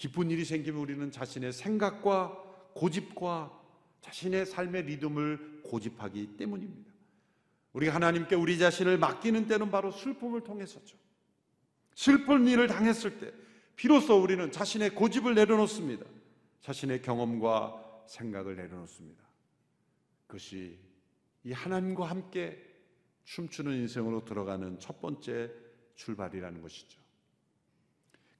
기쁜 0.00 0.30
일이 0.30 0.46
생기면 0.46 0.80
우리는 0.80 1.10
자신의 1.10 1.52
생각과 1.52 2.32
고집과 2.72 3.52
자신의 4.00 4.46
삶의 4.46 4.84
리듬을 4.84 5.60
고집하기 5.62 6.38
때문입니다. 6.38 6.90
우리가 7.74 7.96
하나님께 7.96 8.34
우리 8.34 8.58
자신을 8.58 8.96
맡기는 8.96 9.46
때는 9.46 9.70
바로 9.70 9.92
슬픔을 9.92 10.40
통해서죠. 10.40 10.96
슬픈 11.94 12.48
일을 12.48 12.66
당했을 12.66 13.18
때 13.18 13.30
비로소 13.76 14.18
우리는 14.22 14.50
자신의 14.50 14.94
고집을 14.94 15.34
내려놓습니다. 15.34 16.06
자신의 16.62 17.02
경험과 17.02 18.04
생각을 18.08 18.56
내려놓습니다. 18.56 19.22
그것이 20.26 20.78
이 21.44 21.52
하나님과 21.52 22.06
함께 22.06 22.58
춤추는 23.24 23.74
인생으로 23.74 24.24
들어가는 24.24 24.78
첫 24.78 24.98
번째 25.02 25.52
출발이라는 25.96 26.62
것이죠. 26.62 26.99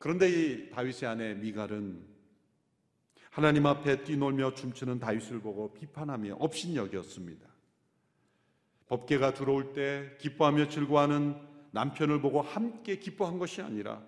그런데 0.01 0.31
이 0.31 0.71
다윗의 0.71 1.09
아내 1.09 1.35
미갈은 1.35 2.03
하나님 3.29 3.67
앞에 3.67 4.03
뛰놀며 4.03 4.55
춤추는 4.55 4.99
다윗을 4.99 5.41
보고 5.41 5.75
비판하며 5.75 6.37
업신여겼습니다. 6.41 7.47
법계가 8.89 9.35
들어올 9.35 9.75
때 9.75 10.17
기뻐하며 10.19 10.71
즐거워하는 10.71 11.37
남편을 11.73 12.23
보고 12.23 12.41
함께 12.41 12.99
기뻐한 12.99 13.39
것이 13.39 13.61
아니라 13.61 14.03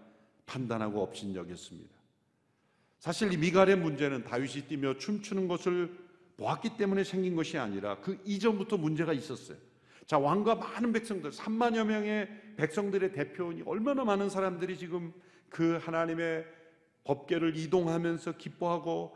판단하고 0.46 1.02
업신여겼습니다. 1.02 1.94
사실 2.98 3.30
이 3.30 3.36
미갈의 3.36 3.76
문제는 3.76 4.24
다윗이 4.24 4.68
뛰며 4.68 4.96
춤추는 4.96 5.46
것을 5.46 5.94
보았기 6.38 6.78
때문에 6.78 7.04
생긴 7.04 7.36
것이 7.36 7.58
아니라 7.58 8.00
그 8.00 8.18
이전부터 8.24 8.78
문제가 8.78 9.12
있었어요. 9.12 9.58
자, 10.06 10.18
왕과 10.18 10.54
많은 10.54 10.90
백성들, 10.92 11.32
3만여 11.32 11.84
명의 11.84 12.28
백성들의 12.56 13.12
대표니 13.12 13.62
얼마나 13.66 14.04
많은 14.04 14.30
사람들이 14.30 14.78
지금 14.78 15.12
그 15.52 15.76
하나님의 15.76 16.46
법계를 17.04 17.58
이동하면서 17.58 18.38
기뻐하고 18.38 19.14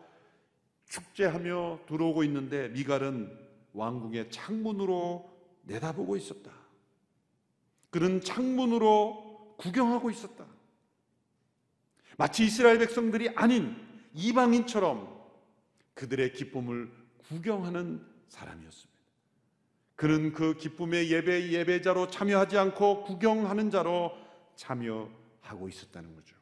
축제하며 0.84 1.80
들어오고 1.88 2.24
있는데 2.24 2.68
미갈은 2.68 3.34
왕궁의 3.72 4.30
창문으로 4.30 5.30
내다보고 5.62 6.14
있었다. 6.16 6.52
그는 7.88 8.20
창문으로 8.20 9.56
구경하고 9.56 10.10
있었다. 10.10 10.44
마치 12.18 12.44
이스라엘 12.44 12.78
백성들이 12.78 13.30
아닌 13.30 13.74
이방인처럼 14.12 15.16
그들의 15.94 16.34
기쁨을 16.34 16.92
구경하는 17.28 18.04
사람이었습니다. 18.28 19.00
그는 19.94 20.32
그 20.34 20.54
기쁨의 20.58 21.10
예배 21.10 21.50
예배자로 21.52 22.10
참여하지 22.10 22.58
않고 22.58 23.04
구경하는 23.04 23.70
자로 23.70 24.12
참여 24.54 25.25
하고 25.46 25.68
있었다는 25.68 26.14
거죠. 26.14 26.36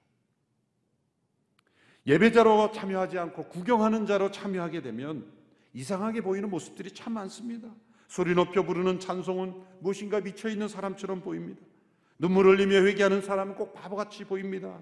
예배자로 2.06 2.72
참여하지 2.72 3.18
않고 3.18 3.48
구경하는 3.48 4.06
자로 4.06 4.30
참여하게 4.30 4.82
되면 4.82 5.30
이상하게 5.72 6.20
보이는 6.20 6.50
모습들이 6.50 6.90
참 6.92 7.14
많습니다. 7.14 7.68
소리 8.08 8.34
높여 8.34 8.62
부르는 8.62 9.00
찬송은 9.00 9.54
무엇인가 9.80 10.20
미쳐 10.20 10.48
있는 10.48 10.68
사람처럼 10.68 11.22
보입니다. 11.22 11.60
눈물 12.18 12.46
흘리며 12.46 12.86
회개하는 12.86 13.22
사람은 13.22 13.56
꼭 13.56 13.72
바보같이 13.74 14.24
보입니다. 14.24 14.78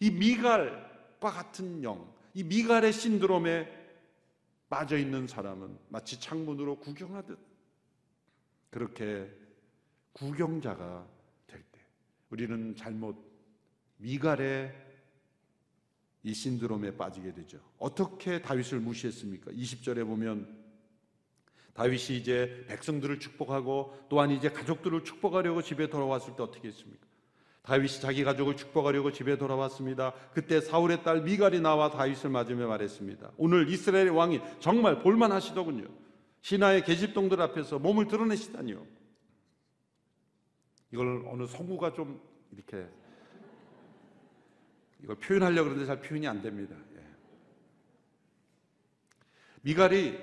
이 0.00 0.10
미갈과 0.10 1.30
같은 1.30 1.82
영, 1.82 2.12
이 2.34 2.44
미갈의 2.44 2.92
신드롬에 2.92 3.76
빠져 4.68 4.98
있는 4.98 5.26
사람은 5.26 5.78
마치 5.88 6.20
창문으로 6.20 6.76
구경하듯 6.80 7.38
그렇게 8.70 9.30
구경자가 10.12 11.06
우리는 12.30 12.74
잘못 12.76 13.16
미갈의 13.98 14.74
이 16.24 16.34
신드롬에 16.34 16.96
빠지게 16.96 17.32
되죠. 17.32 17.58
어떻게 17.78 18.42
다윗을 18.42 18.80
무시했습니까? 18.80 19.52
20절에 19.52 20.06
보면 20.06 20.56
다윗이 21.74 22.18
이제 22.18 22.64
백성들을 22.68 23.20
축복하고 23.20 24.06
또한 24.08 24.30
이제 24.30 24.50
가족들을 24.50 25.04
축복하려고 25.04 25.62
집에 25.62 25.88
돌아왔을 25.88 26.34
때 26.34 26.42
어떻게 26.42 26.68
했습니까? 26.68 27.06
다윗이 27.62 28.00
자기 28.00 28.24
가족을 28.24 28.56
축복하려고 28.56 29.12
집에 29.12 29.36
돌아왔습니다. 29.38 30.12
그때 30.32 30.60
사울의 30.60 31.04
딸 31.04 31.22
미갈이 31.22 31.60
나와 31.60 31.90
다윗을 31.90 32.30
맞으며 32.30 32.66
말했습니다. 32.66 33.32
오늘 33.36 33.68
이스라엘의 33.68 34.10
왕이 34.10 34.40
정말 34.58 35.00
볼만하시더군요. 35.00 35.86
신하의 36.40 36.84
계집동들 36.84 37.40
앞에서 37.42 37.78
몸을 37.78 38.08
드러내시다니요. 38.08 38.97
이걸 40.92 41.24
어느 41.26 41.46
성우가 41.46 41.92
좀 41.92 42.20
이렇게 42.52 42.86
이걸 45.02 45.16
표현하려고 45.16 45.64
그러는데 45.64 45.86
잘 45.86 46.00
표현이 46.00 46.26
안 46.26 46.42
됩니다. 46.42 46.76
예. 46.96 47.04
미갈이 49.62 50.18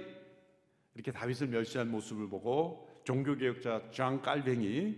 이렇게 0.95 1.11
다윗을 1.11 1.47
멸시한 1.47 1.91
모습을 1.91 2.29
보고 2.29 2.89
종교개혁자 3.03 3.91
장 3.91 4.21
깔뱅이 4.21 4.95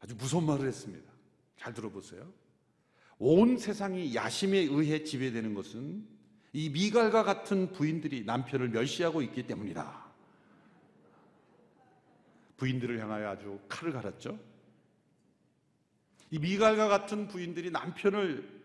아주 0.00 0.14
무서운 0.16 0.46
말을 0.46 0.66
했습니다. 0.66 1.10
잘 1.56 1.74
들어보세요. 1.74 2.32
온 3.18 3.56
세상이 3.56 4.14
야심에 4.14 4.58
의해 4.58 5.04
지배되는 5.04 5.54
것은 5.54 6.06
이 6.52 6.70
미갈과 6.70 7.22
같은 7.22 7.72
부인들이 7.72 8.24
남편을 8.24 8.68
멸시하고 8.70 9.22
있기 9.22 9.46
때문이다. 9.46 10.11
부인들을 12.62 13.00
향하여 13.00 13.30
아주 13.30 13.58
칼을 13.68 13.92
갈았죠. 13.92 14.38
이 16.30 16.38
미갈과 16.38 16.86
같은 16.86 17.26
부인들이 17.26 17.72
남편을 17.72 18.62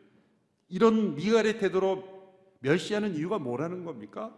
이런 0.69 1.15
미갈의 1.15 1.57
태도로 1.57 2.35
멸시하는 2.59 3.15
이유가 3.15 3.39
뭐라는 3.39 3.85
겁니까? 3.85 4.35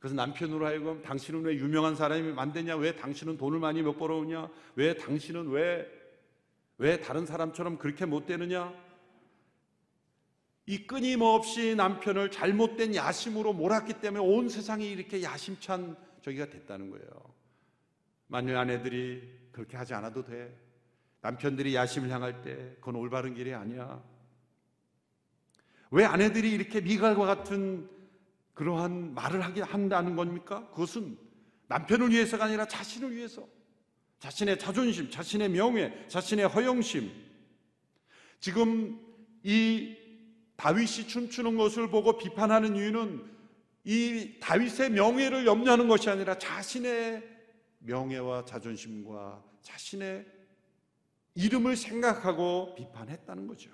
그래서 0.00 0.16
남편으로 0.16 0.66
하여금 0.66 1.02
당신은 1.02 1.42
왜 1.44 1.54
유명한 1.54 1.94
사람이 1.94 2.32
만드냐? 2.32 2.76
왜 2.76 2.96
당신은 2.96 3.38
돈을 3.38 3.60
많이 3.60 3.82
못 3.82 3.96
벌어오냐? 3.96 4.50
왜 4.74 4.96
당신은 4.96 5.48
왜, 5.50 5.86
왜 6.78 7.00
다른 7.00 7.24
사람처럼 7.24 7.78
그렇게 7.78 8.04
못 8.04 8.26
되느냐? 8.26 8.72
이 10.66 10.86
끊임없이 10.86 11.74
남편을 11.76 12.32
잘못된 12.32 12.96
야심으로 12.96 13.52
몰았기 13.52 14.00
때문에 14.00 14.24
온 14.24 14.48
세상이 14.48 14.90
이렇게 14.90 15.22
야심찬 15.22 15.96
저기가 16.22 16.46
됐다는 16.46 16.90
거예요. 16.90 17.37
만일 18.28 18.56
아내들이 18.56 19.22
그렇게 19.50 19.76
하지 19.76 19.94
않아도 19.94 20.24
돼. 20.24 20.56
남편들이 21.20 21.74
야심을 21.74 22.10
향할 22.10 22.42
때 22.42 22.76
그건 22.76 22.96
올바른 22.96 23.34
길이 23.34 23.52
아니야. 23.52 24.02
왜 25.90 26.04
아내들이 26.04 26.50
이렇게 26.50 26.80
미갈과 26.80 27.26
같은 27.26 27.88
그러한 28.54 29.14
말을 29.14 29.40
하게 29.40 29.62
한다는 29.62 30.14
겁니까? 30.14 30.68
그것은 30.70 31.18
남편을 31.68 32.10
위해서가 32.10 32.44
아니라 32.44 32.66
자신을 32.66 33.14
위해서. 33.14 33.48
자신의 34.20 34.58
자존심, 34.58 35.10
자신의 35.10 35.48
명예, 35.50 36.06
자신의 36.08 36.48
허영심. 36.48 37.10
지금 38.40 39.00
이 39.42 39.96
다윗이 40.56 41.06
춤추는 41.06 41.56
것을 41.56 41.88
보고 41.88 42.18
비판하는 42.18 42.76
이유는 42.76 43.24
이 43.84 44.34
다윗의 44.40 44.90
명예를 44.90 45.46
염려하는 45.46 45.88
것이 45.88 46.10
아니라 46.10 46.36
자신의 46.36 47.37
명예와 47.78 48.44
자존심과 48.44 49.44
자신의 49.62 50.26
이름을 51.34 51.76
생각하고 51.76 52.74
비판했다는 52.74 53.46
거죠. 53.46 53.70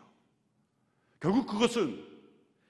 결국 1.21 1.47
그것은 1.47 2.05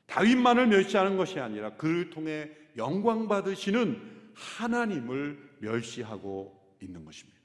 다윗만을 0.06 0.68
멸시하는 0.68 1.16
것이 1.16 1.40
아니라 1.40 1.76
그를 1.76 2.10
통해 2.10 2.50
영광 2.76 3.26
받으시는 3.26 4.32
하나님을 4.34 5.58
멸시하고 5.60 6.76
있는 6.80 7.04
것입니다. 7.04 7.40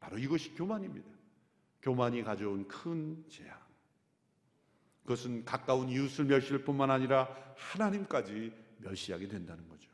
바로 0.00 0.18
이것이 0.18 0.54
교만입니다. 0.54 1.08
교만이 1.80 2.22
가져온 2.22 2.66
큰 2.68 3.24
재앙. 3.28 3.58
그것은 5.02 5.44
가까운 5.44 5.88
이웃을 5.88 6.24
멸시할 6.24 6.64
뿐만 6.64 6.90
아니라 6.90 7.28
하나님까지 7.56 8.52
멸시하게 8.78 9.28
된다는 9.28 9.68
거죠. 9.68 9.90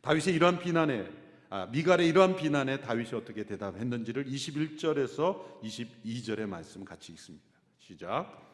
다윗의 0.00 0.34
이러한 0.34 0.58
비난에 0.58 1.27
아, 1.50 1.66
미갈의 1.72 2.08
이러한 2.08 2.36
비난에 2.36 2.80
다윗이 2.80 3.14
어떻게 3.14 3.44
대답했는지를 3.44 4.26
21절에서 4.26 5.62
22절의 5.62 6.46
말씀 6.46 6.84
같이 6.84 7.12
읽습니다. 7.12 7.46
시작. 7.78 8.48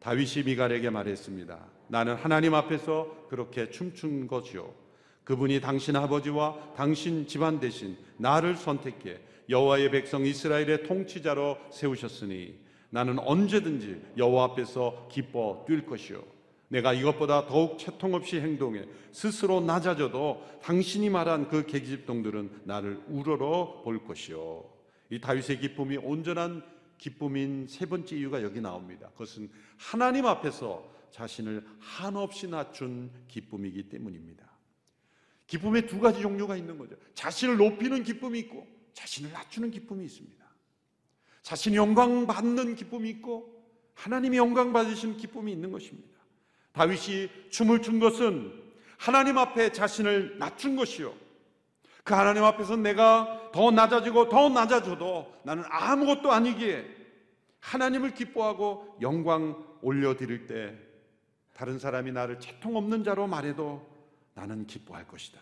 다윗이 0.00 0.44
미갈에게 0.44 0.90
말했습니다. 0.90 1.58
나는 1.88 2.16
하나님 2.16 2.54
앞에서 2.54 3.26
그렇게 3.30 3.70
춤춘 3.70 4.26
것이요. 4.26 4.74
그분이 5.24 5.60
당신 5.60 5.96
아버지와 5.96 6.74
당신 6.76 7.26
집안 7.26 7.58
대신 7.58 7.96
나를 8.18 8.56
선택해 8.56 9.20
여호와의 9.48 9.90
백성 9.90 10.26
이스라엘의 10.26 10.82
통치자로 10.84 11.56
세우셨으니 11.70 12.58
나는 12.90 13.18
언제든지 13.18 14.14
여호와 14.18 14.44
앞에서 14.44 15.08
기뻐 15.10 15.64
뛸 15.66 15.86
것이요. 15.86 16.22
내가 16.70 16.92
이것보다 16.92 17.46
더욱 17.46 17.78
채통 17.78 18.14
없이 18.14 18.40
행동해 18.40 18.84
스스로 19.10 19.60
낮아져도 19.60 20.46
당신이 20.62 21.10
말한 21.10 21.48
그 21.48 21.66
계집동들은 21.66 22.62
나를 22.64 23.02
우러러 23.08 23.82
볼 23.84 24.04
것이요. 24.04 24.64
이 25.10 25.20
다윗의 25.20 25.58
기쁨이 25.58 25.96
온전한 25.96 26.62
기쁨인 26.96 27.66
세 27.68 27.86
번째 27.86 28.16
이유가 28.16 28.42
여기 28.42 28.60
나옵니다. 28.60 29.08
그것은 29.12 29.50
하나님 29.76 30.26
앞에서 30.26 30.88
자신을 31.10 31.66
한없이 31.80 32.46
낮춘 32.46 33.10
기쁨이기 33.26 33.88
때문입니다. 33.88 34.48
기쁨의 35.48 35.88
두 35.88 35.98
가지 35.98 36.20
종류가 36.22 36.56
있는 36.56 36.78
거죠. 36.78 36.94
자신을 37.14 37.56
높이는 37.56 38.04
기쁨이 38.04 38.38
있고 38.40 38.64
자신을 38.92 39.32
낮추는 39.32 39.72
기쁨이 39.72 40.04
있습니다. 40.04 40.38
자신이 41.42 41.74
영광 41.74 42.28
받는 42.28 42.76
기쁨이 42.76 43.10
있고 43.10 43.60
하나님이 43.94 44.36
영광 44.36 44.72
받으신 44.72 45.16
기쁨이 45.16 45.50
있는 45.50 45.72
것입니다. 45.72 46.19
다윗이 46.72 47.50
춤을 47.50 47.82
춘 47.82 48.00
것은 48.00 48.52
하나님 48.98 49.38
앞에 49.38 49.72
자신을 49.72 50.38
낮춘 50.38 50.76
것이요. 50.76 51.14
그 52.04 52.14
하나님 52.14 52.44
앞에서 52.44 52.76
내가 52.76 53.50
더 53.52 53.70
낮아지고 53.70 54.28
더 54.28 54.48
낮아져도 54.48 55.34
나는 55.44 55.64
아무것도 55.68 56.30
아니기에 56.32 56.84
하나님을 57.60 58.14
기뻐하고 58.14 58.96
영광 59.00 59.64
올려드릴 59.82 60.46
때 60.46 60.76
다른 61.54 61.78
사람이 61.78 62.12
나를 62.12 62.40
채통 62.40 62.76
없는 62.76 63.04
자로 63.04 63.26
말해도 63.26 63.86
나는 64.34 64.66
기뻐할 64.66 65.06
것이다. 65.06 65.38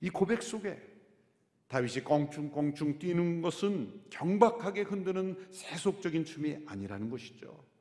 이 0.00 0.10
고백 0.10 0.42
속에 0.42 0.80
다윗이 1.68 2.04
껑충껑충 2.04 2.98
뛰는 2.98 3.40
것은 3.40 4.02
경박하게 4.10 4.82
흔드는 4.82 5.48
세속적인 5.50 6.24
춤이 6.24 6.58
아니라는 6.66 7.08
것이죠. 7.08 7.71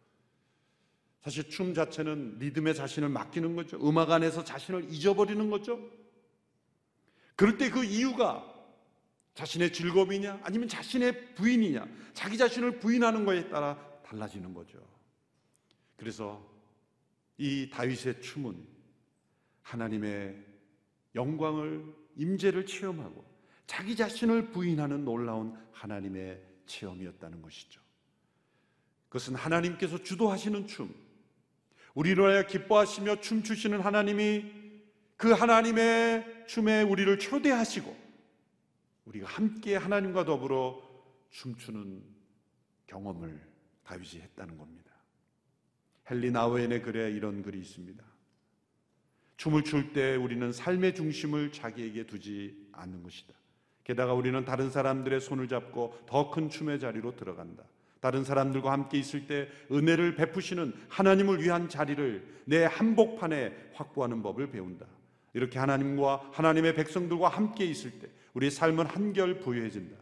사실 1.23 1.49
춤 1.49 1.73
자체는 1.73 2.39
리듬에 2.39 2.73
자신을 2.73 3.09
맡기는 3.09 3.55
거죠. 3.55 3.77
음악 3.87 4.11
안에서 4.11 4.43
자신을 4.43 4.91
잊어버리는 4.91 5.49
거죠. 5.49 5.79
그럴 7.35 7.57
때 7.57 7.69
그 7.69 7.83
이유가 7.83 8.47
자신의 9.33 9.71
즐거움이냐 9.71 10.41
아니면 10.43 10.67
자신의 10.67 11.35
부인이냐 11.35 11.87
자기 12.13 12.37
자신을 12.37 12.79
부인하는 12.79 13.25
것에 13.25 13.49
따라 13.49 13.77
달라지는 14.03 14.53
거죠. 14.53 14.79
그래서 15.95 16.45
이 17.37 17.69
다윗의 17.71 18.21
춤은 18.21 18.67
하나님의 19.61 20.45
영광을 21.15 21.85
임재를 22.17 22.65
체험하고 22.65 23.25
자기 23.67 23.95
자신을 23.95 24.51
부인하는 24.51 25.05
놀라운 25.05 25.57
하나님의 25.71 26.41
체험이었다는 26.65 27.41
것이죠. 27.41 27.81
그것은 29.07 29.35
하나님께서 29.35 29.97
주도하시는 30.03 30.67
춤, 30.67 30.93
우리로 31.93 32.27
하여 32.27 32.45
기뻐하시며 32.47 33.21
춤추시는 33.21 33.81
하나님이 33.81 34.45
그 35.17 35.31
하나님의 35.31 36.45
춤에 36.47 36.83
우리를 36.83 37.19
초대하시고 37.19 37.95
우리가 39.05 39.27
함께 39.27 39.75
하나님과 39.75 40.25
더불어 40.25 40.81
춤추는 41.31 42.01
경험을 42.87 43.39
다윗이 43.83 44.21
했다는 44.21 44.57
겁니다. 44.57 44.91
헨리 46.09 46.31
나우엔의 46.31 46.81
글에 46.81 47.11
이런 47.11 47.41
글이 47.41 47.59
있습니다. 47.59 48.03
춤을 49.37 49.63
출 49.63 49.93
때 49.93 50.15
우리는 50.15 50.51
삶의 50.51 50.93
중심을 50.95 51.51
자기에게 51.51 52.05
두지 52.05 52.69
않는 52.73 53.01
것이다. 53.03 53.33
게다가 53.83 54.13
우리는 54.13 54.43
다른 54.45 54.69
사람들의 54.69 55.19
손을 55.21 55.47
잡고 55.47 56.03
더 56.05 56.29
큰 56.29 56.49
춤의 56.49 56.79
자리로 56.79 57.15
들어간다. 57.15 57.63
다른 58.01 58.23
사람들과 58.23 58.71
함께 58.71 58.97
있을 58.97 59.27
때 59.27 59.47
은혜를 59.71 60.15
베푸시는 60.15 60.73
하나님을 60.89 61.41
위한 61.41 61.69
자리를 61.69 62.41
내 62.45 62.65
한복판에 62.65 63.71
확보하는 63.73 64.21
법을 64.23 64.51
배운다. 64.51 64.85
이렇게 65.33 65.59
하나님과 65.59 66.31
하나님의 66.33 66.75
백성들과 66.75 67.29
함께 67.29 67.63
있을 67.63 67.91
때 67.99 68.09
우리의 68.33 68.51
삶은 68.51 68.87
한결 68.87 69.39
부유해진다. 69.39 69.95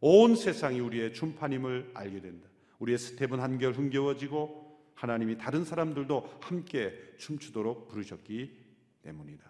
온 0.00 0.36
세상이 0.36 0.80
우리의 0.80 1.12
춤판임을 1.12 1.90
알게 1.92 2.20
된다. 2.20 2.48
우리의 2.78 2.96
스텝은 2.98 3.40
한결 3.40 3.72
흥겨워지고 3.74 4.70
하나님이 4.94 5.36
다른 5.36 5.64
사람들도 5.64 6.38
함께 6.40 6.94
춤추도록 7.18 7.88
부르셨기 7.88 8.56
때문이다. 9.02 9.44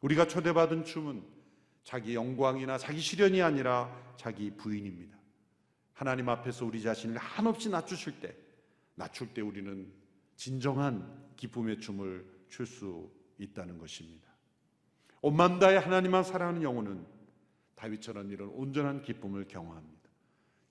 우리가 0.00 0.26
초대받은 0.26 0.84
춤은 0.84 1.22
자기 1.82 2.14
영광이나 2.14 2.78
자기 2.78 3.00
실현이 3.00 3.42
아니라 3.42 3.94
자기 4.16 4.50
부인입니다. 4.50 5.13
하나님 5.94 6.28
앞에서 6.28 6.66
우리 6.66 6.82
자신을 6.82 7.16
한없이 7.16 7.70
낮추실 7.70 8.20
때, 8.20 8.36
낮출 8.94 9.32
때 9.32 9.40
우리는 9.40 9.90
진정한 10.36 11.32
기쁨의 11.36 11.80
춤을 11.80 12.24
출 12.48 12.66
수 12.66 13.10
있다는 13.38 13.78
것입니다. 13.78 14.28
온만 15.20 15.58
다의 15.58 15.80
하나님만 15.80 16.22
사랑하는 16.22 16.62
영혼은 16.62 17.04
다윗처럼 17.74 18.30
이런 18.30 18.48
온전한 18.50 19.02
기쁨을 19.02 19.48
경험합니다. 19.48 20.10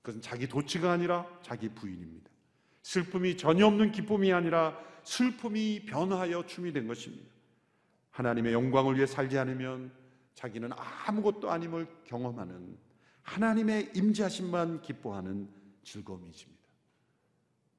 그것은 0.01 0.21
자기 0.21 0.47
도치가 0.47 0.91
아니라 0.91 1.27
자기 1.41 1.69
부인입니다. 1.69 2.29
슬픔이 2.81 3.37
전혀 3.37 3.65
없는 3.65 3.91
기쁨이 3.91 4.31
아니라 4.31 4.77
슬픔이 5.03 5.85
변화하여 5.85 6.45
춤이 6.45 6.71
된 6.71 6.87
것입니다. 6.87 7.31
하나님의 8.11 8.53
영광을 8.53 8.95
위해 8.95 9.05
살지 9.05 9.37
않으면 9.37 9.91
자기는 10.35 10.69
아무것도 10.73 11.49
아님을 11.49 11.87
경험하는 12.05 12.77
하나님의 13.23 13.91
임재하심만 13.95 14.81
기뻐하는 14.81 15.49
즐거움이십니다. 15.83 16.63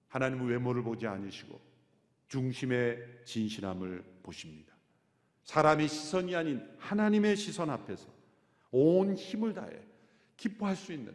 하나님은 0.09 0.47
외모를 0.47 0.83
보지 0.83 1.07
않으시고 1.07 1.61
중심의 2.29 3.23
진실함을 3.25 4.05
보십니다. 4.23 4.75
사람의 5.45 5.89
시선이 5.89 6.35
아닌 6.35 6.67
하나님의 6.79 7.37
시선 7.37 7.71
앞에서 7.71 8.09
온 8.71 9.15
힘을 9.15 9.55
다해 9.55 9.81
기뻐할 10.37 10.75
수 10.75 10.93
있는 10.93 11.15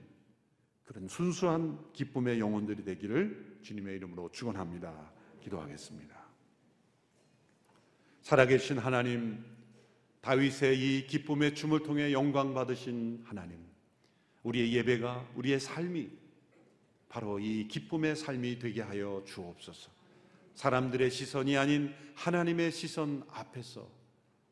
그런 0.86 1.08
순수한 1.08 1.92
기쁨의 1.94 2.40
영혼들이 2.40 2.84
되기를 2.84 3.60
주님의 3.62 3.98
이름으로 3.98 4.32
축원합니다. 4.32 5.12
기도하겠습니다. 5.42 6.18
살아계신 8.22 8.78
하나님, 8.78 9.44
다윗의 10.22 10.78
이 10.78 11.08
기쁨의 11.08 11.56
춤을 11.56 11.84
통해 11.84 12.12
영광 12.12 12.54
받으신 12.54 13.24
하나님, 13.26 13.69
우리의 14.50 14.74
예배가 14.74 15.30
우리의 15.36 15.60
삶이 15.60 16.10
바로 17.08 17.40
이 17.40 17.68
기쁨의 17.68 18.16
삶이 18.16 18.58
되게 18.60 18.82
하여 18.82 19.24
주옵소서. 19.26 19.92
사람들의 20.56 21.12
시선이 21.12 21.56
아닌 21.56 21.94
하나님의 22.16 22.72
시선 22.72 23.24
앞에서 23.30 23.88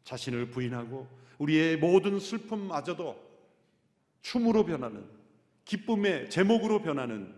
자신을 0.04 0.52
부인하고 0.52 1.08
우리의 1.40 1.78
모든 1.78 2.20
슬픔마저도 2.20 3.28
춤으로 4.22 4.66
변하는 4.66 5.06
기쁨의 5.66 6.30
제목으로 6.30 6.82
변하는 6.82 7.36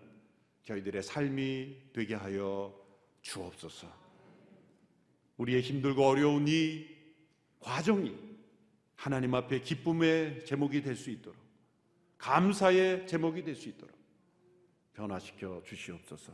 저희들의 0.63 1.02
삶이 1.02 1.76
되게 1.93 2.15
하여 2.15 2.76
주옵소서. 3.22 3.88
우리의 5.38 5.62
힘들고 5.62 6.06
어려운 6.06 6.45
이 6.48 6.86
과정이 7.60 8.15
하나님 8.95 9.34
앞에 9.34 9.62
기쁨의 9.62 10.45
제목이 10.45 10.82
될 10.82 10.95
수 10.95 11.10
있도록 11.10 11.49
감사의 12.19 13.08
제목이 13.08 13.43
될 13.43 13.55
수 13.55 13.69
있도록 13.69 13.97
변화시켜 14.93 15.62
주시옵소서. 15.65 16.32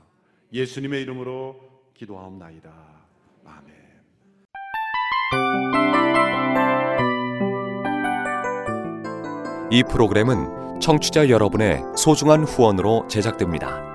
예수님의 0.52 1.02
이름으로 1.04 1.60
기도하옵나이다. 1.94 2.72
아멘. 3.46 3.76
이 9.72 9.84
프로그램은 9.84 10.80
청취자 10.80 11.30
여러분의 11.30 11.82
소중한 11.96 12.44
후원으로 12.44 13.08
제작됩니다. 13.08 13.95